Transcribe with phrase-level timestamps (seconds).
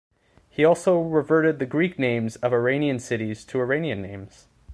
[0.49, 4.47] He also reverted the Greek names of Iranian cities to Iranian names.